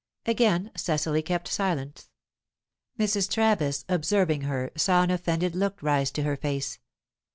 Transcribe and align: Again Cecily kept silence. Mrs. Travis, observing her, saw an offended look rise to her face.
Again 0.25 0.71
Cecily 0.75 1.21
kept 1.21 1.47
silence. 1.47 2.09
Mrs. 2.97 3.31
Travis, 3.31 3.85
observing 3.87 4.41
her, 4.41 4.71
saw 4.75 5.03
an 5.03 5.11
offended 5.11 5.55
look 5.55 5.83
rise 5.83 6.09
to 6.13 6.23
her 6.23 6.35
face. 6.35 6.79